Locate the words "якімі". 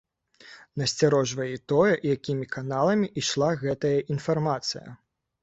2.15-2.49